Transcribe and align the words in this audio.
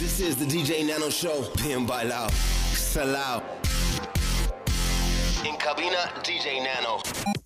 This 0.00 0.18
is 0.18 0.34
the 0.36 0.46
DJ 0.46 0.86
Nano 0.86 1.10
Show. 1.10 1.44
Bien 1.62 1.86
bailao. 1.86 2.30
Salao. 2.72 3.42
In 5.44 5.56
cabina, 5.58 6.10
DJ 6.22 6.64
Nano. 6.64 7.39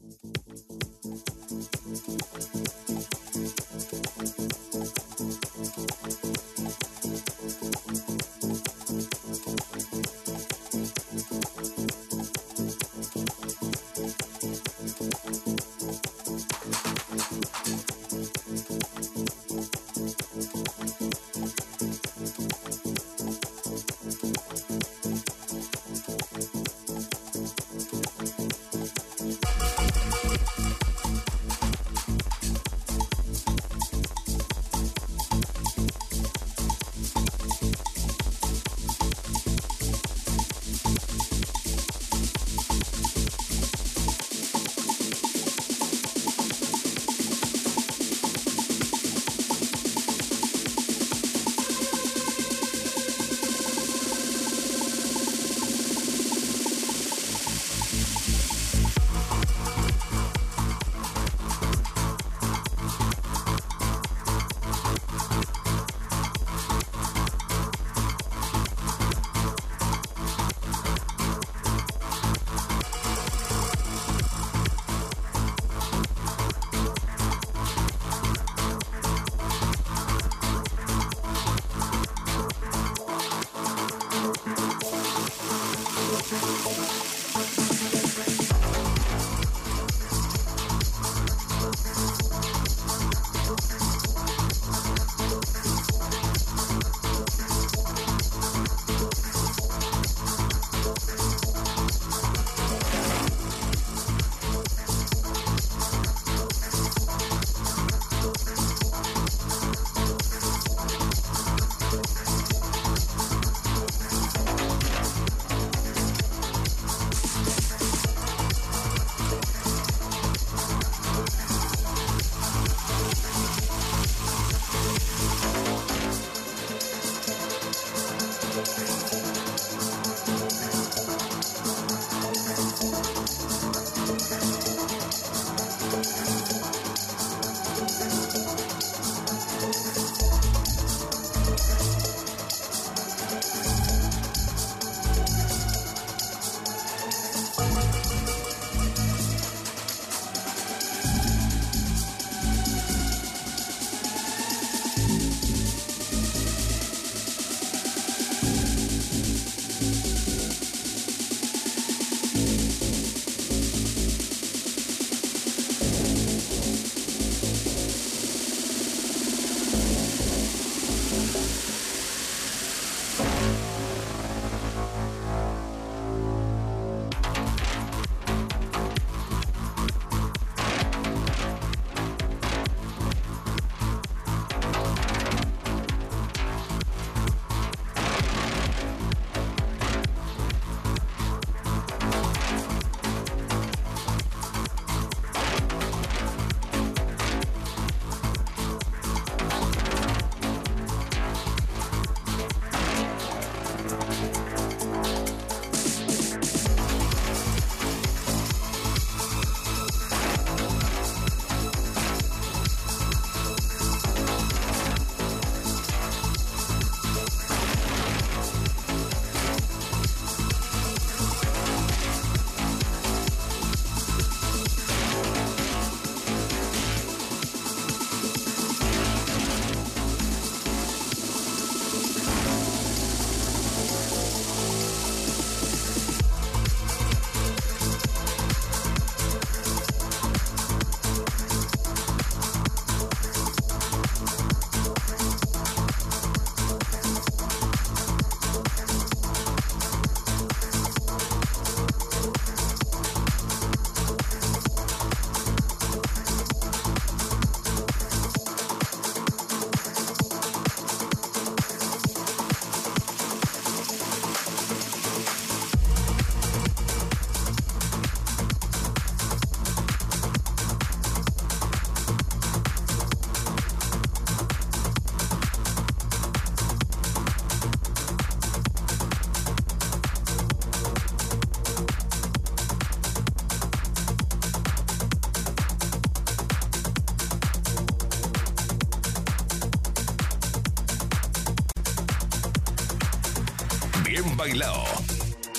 Bailado. 294.55 294.85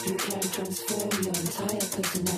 You 0.05 0.15
can 0.15 0.39
transform 0.39 1.09
your 1.21 1.35
entire 1.35 1.83
personality 1.91 2.34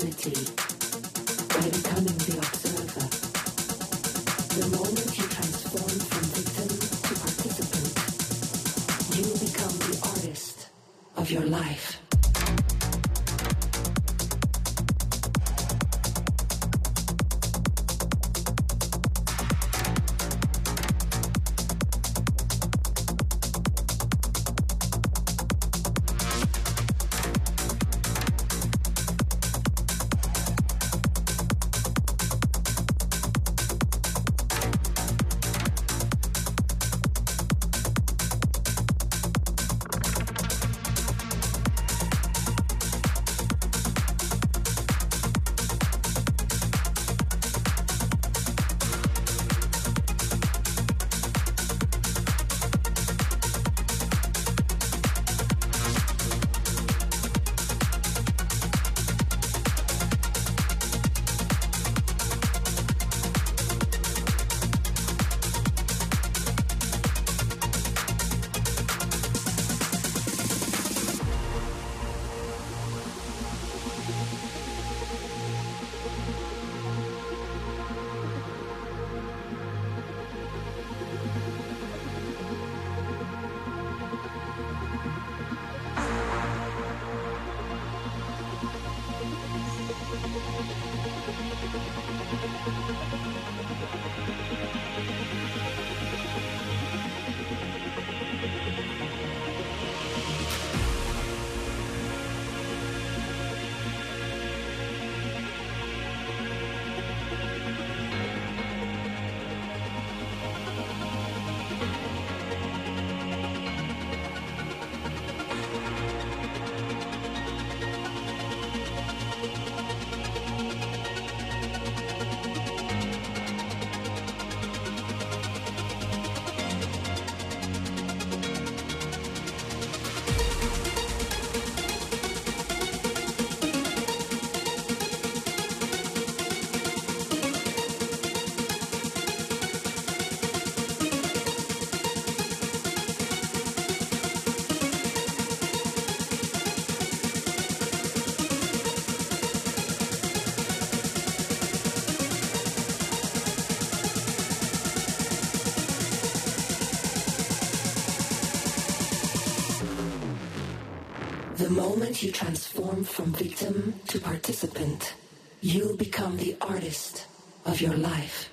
The 161.68 161.74
moment 161.74 162.24
you 162.24 162.32
transform 162.32 163.04
from 163.04 163.34
victim 163.34 164.00
to 164.08 164.22
participant, 164.22 165.16
you 165.60 165.98
become 165.98 166.38
the 166.38 166.56
artist 166.62 167.28
of 167.66 167.82
your 167.82 167.98
life. 167.98 168.47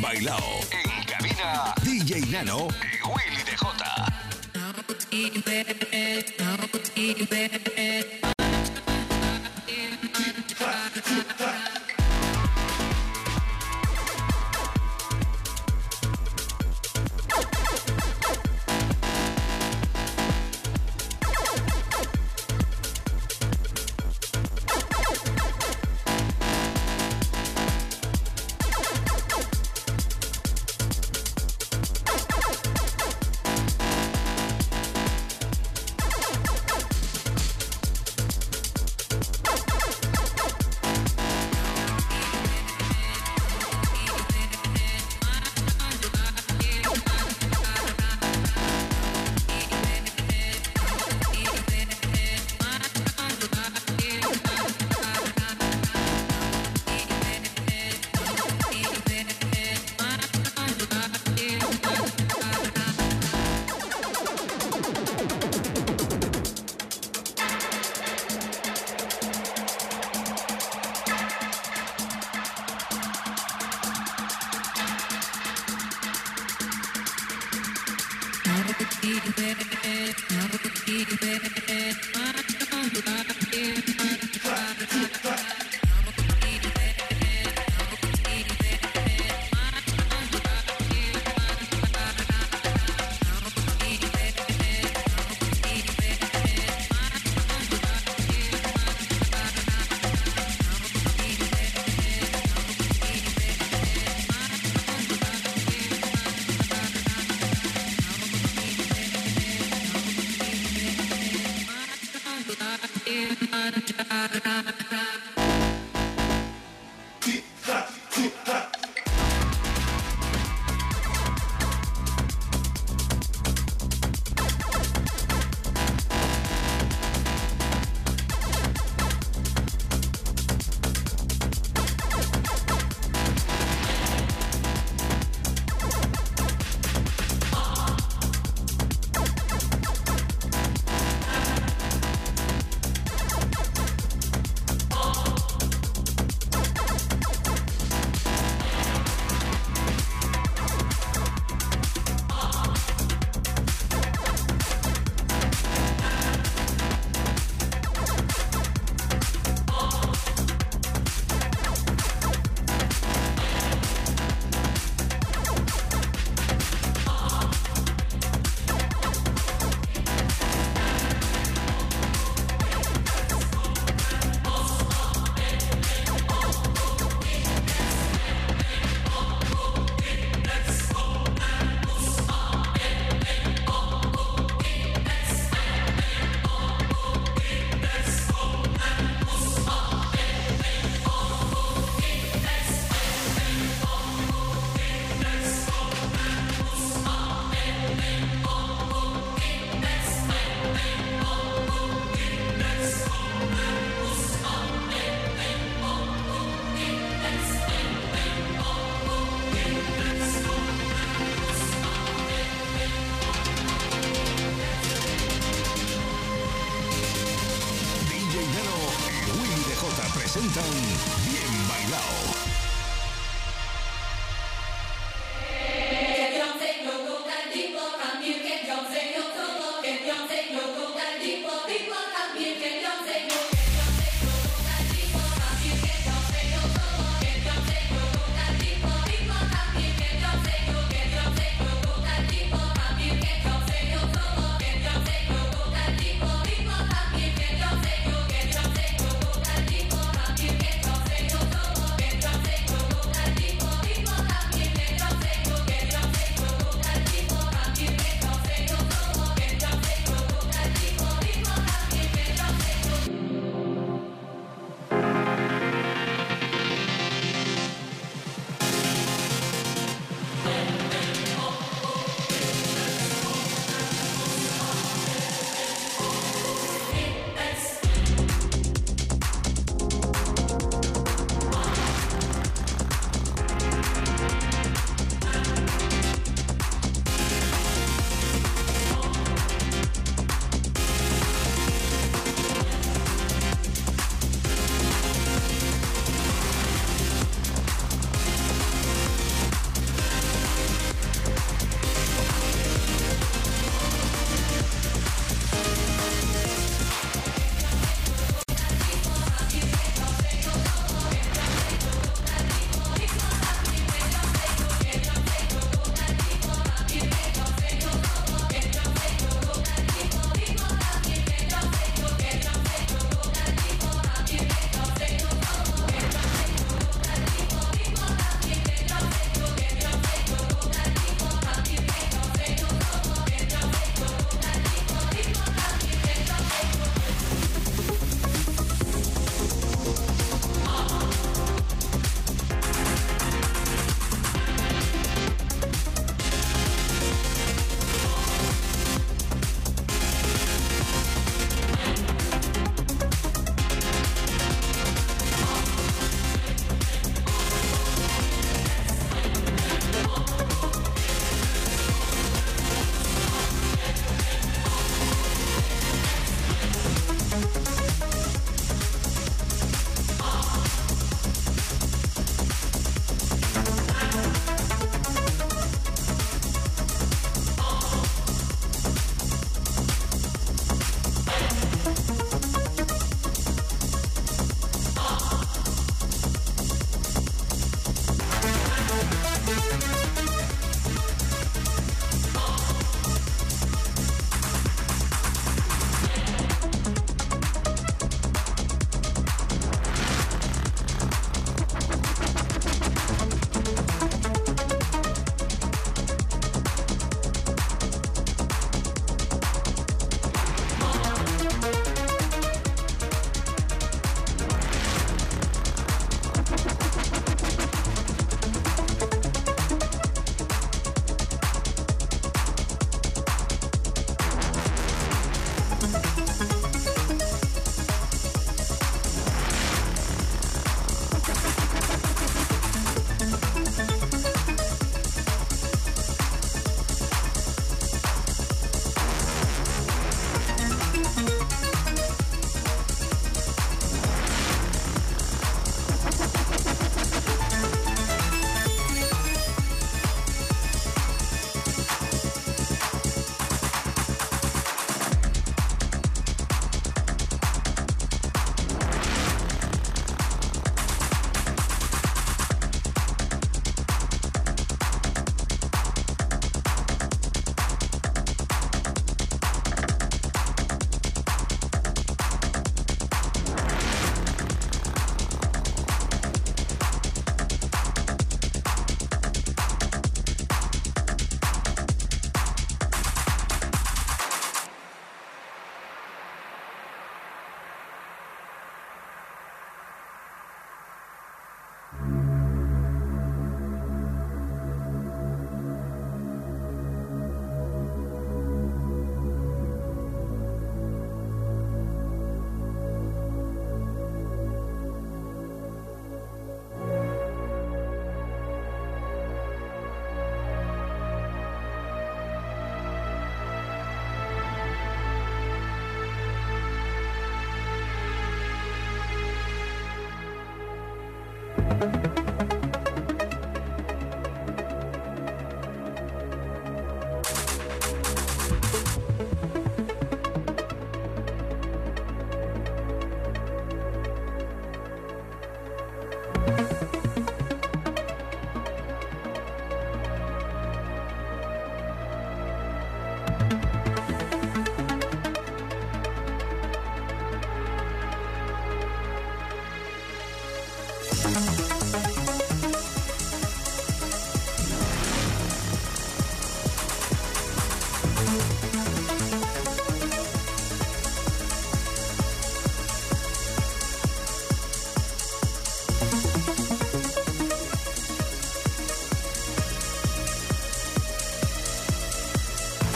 Bailao. 0.00 0.47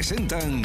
Presentan 0.00 0.64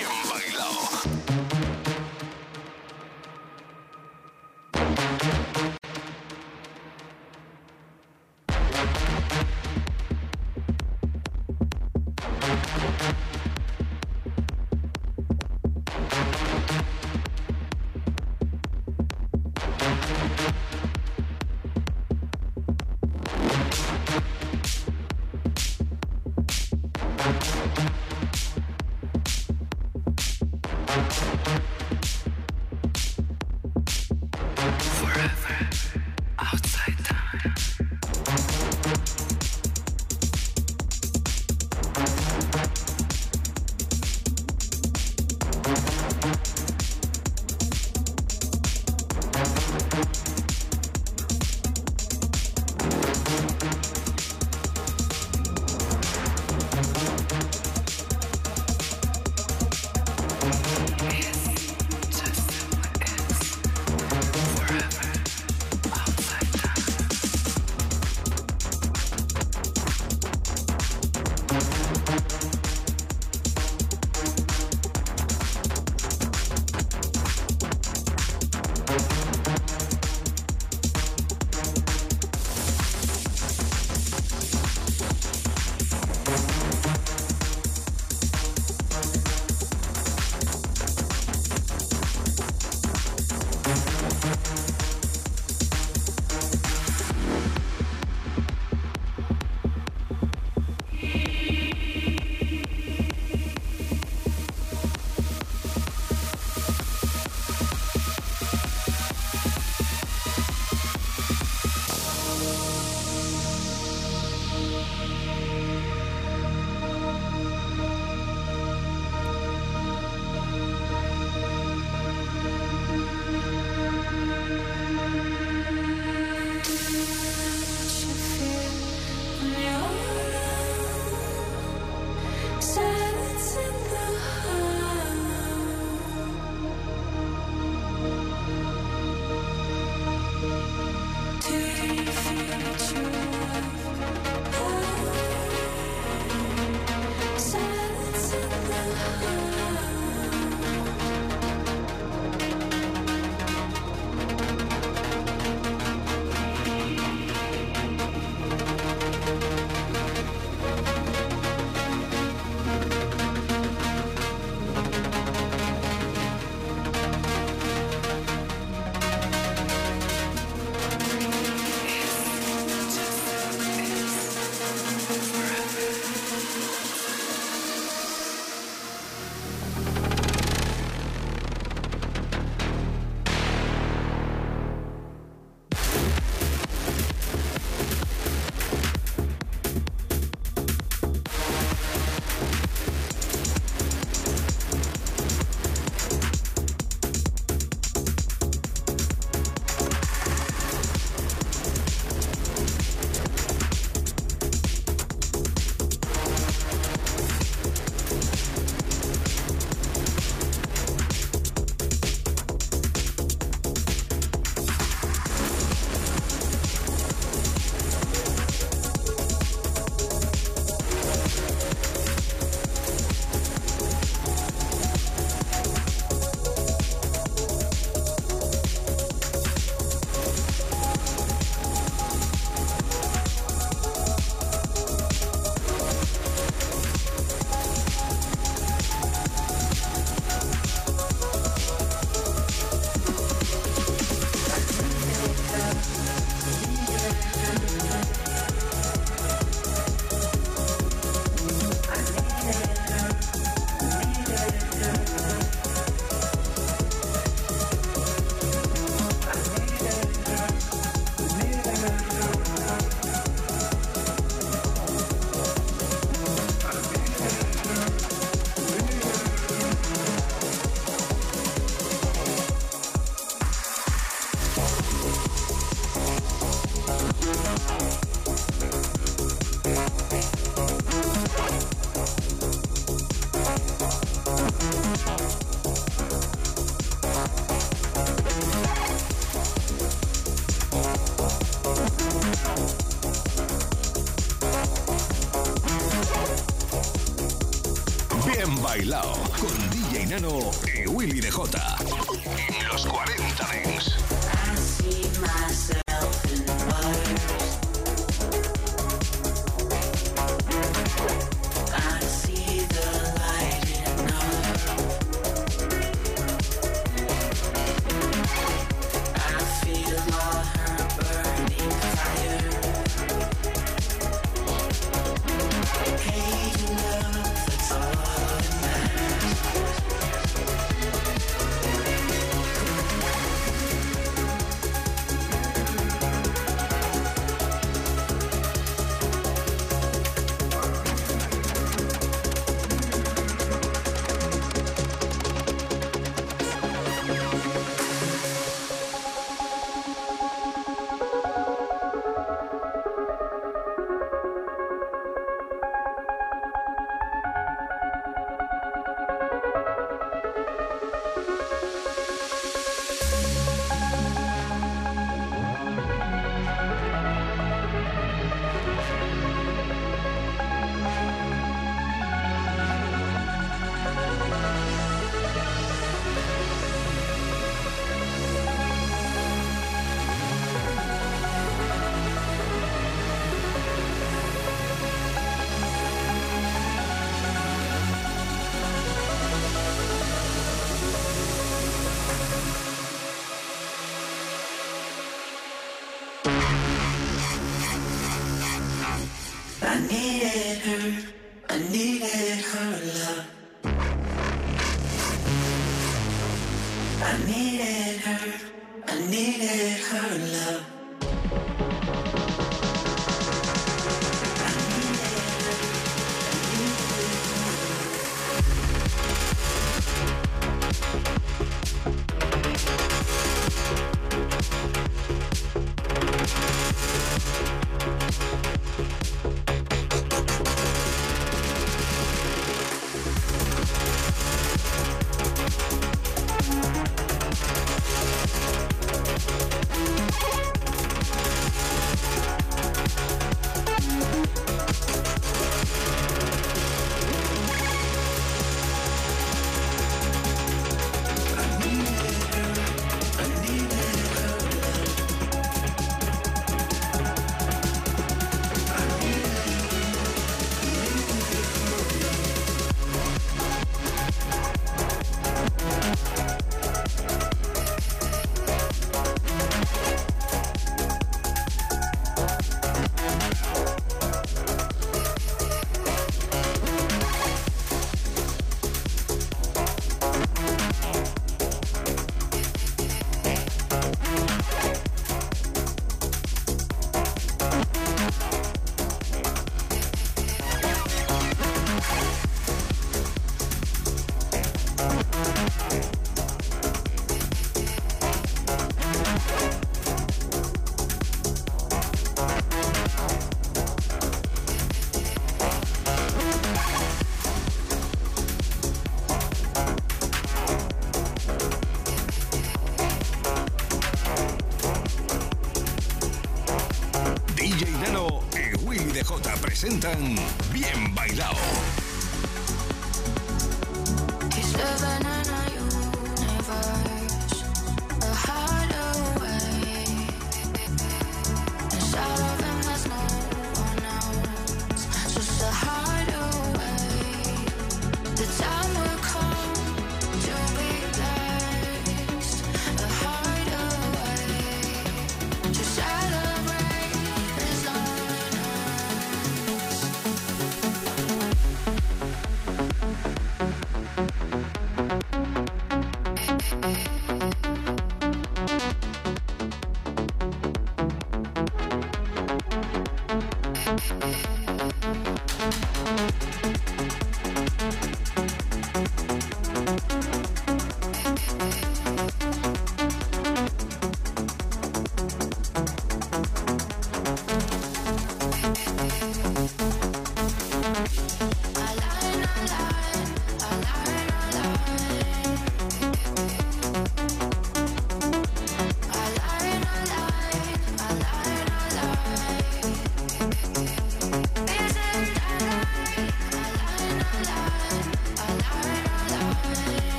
presentan 519.81 520.40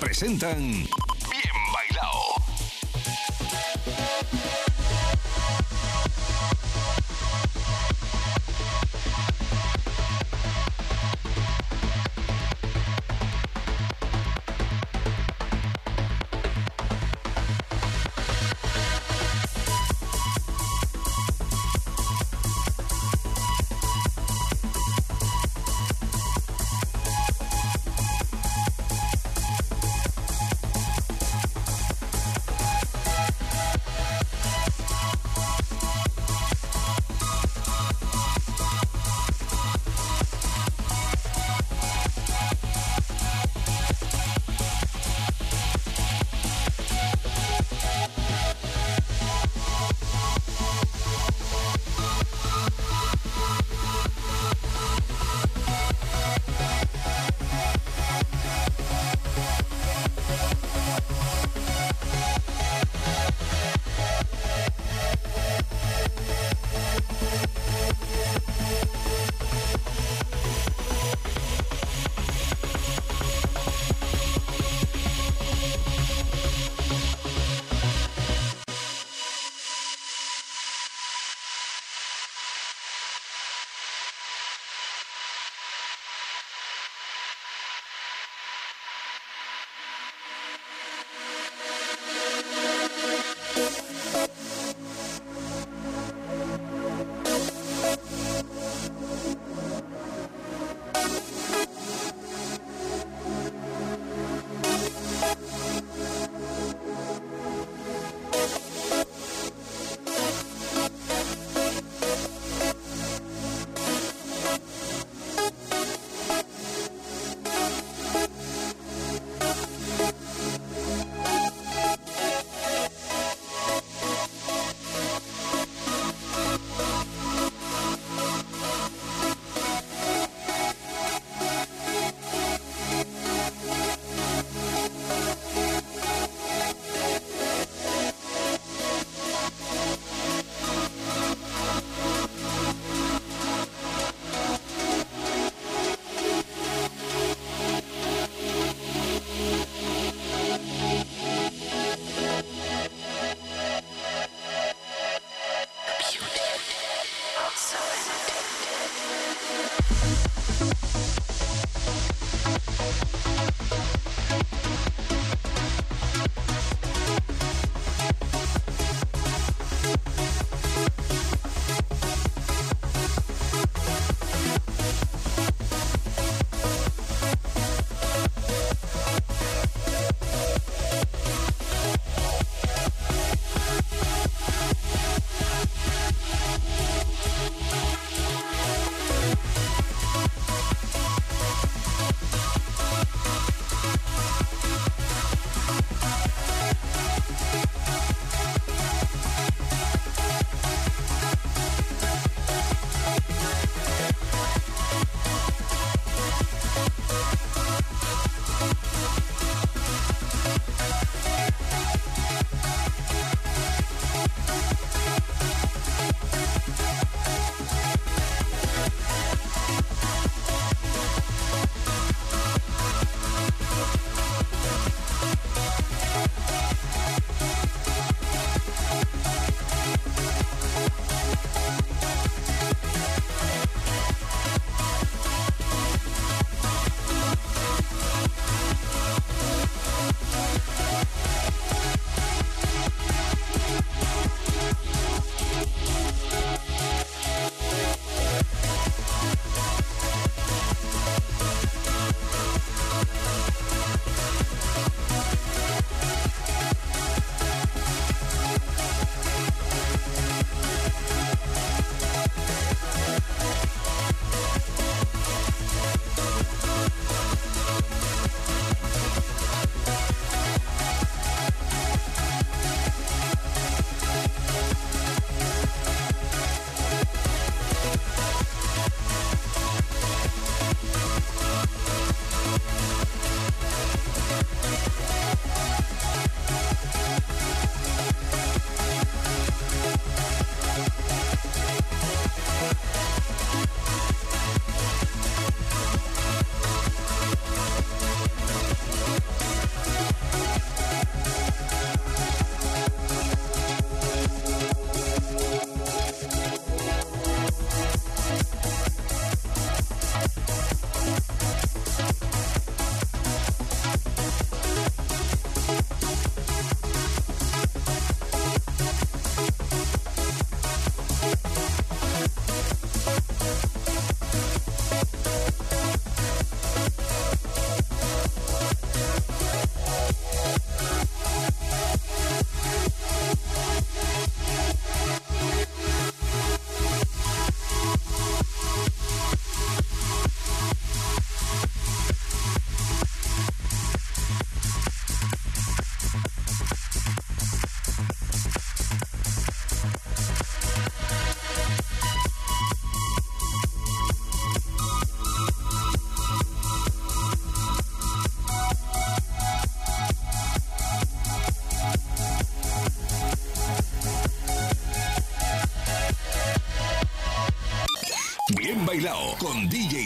presentan 0.00 0.82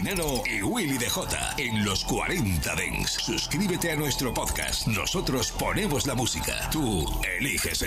y 0.07 0.63
Willy 0.63 0.99
DJ 0.99 1.23
en 1.57 1.83
los 1.83 2.05
40 2.05 2.75
Dents. 2.75 3.13
Suscríbete 3.13 3.91
a 3.91 3.97
nuestro 3.97 4.35
podcast. 4.35 4.87
Nosotros 4.87 5.51
ponemos 5.53 6.07
la 6.07 6.15
música. 6.15 6.69
Tú 6.71 7.07
eliges 7.39 7.81
el 7.81 7.83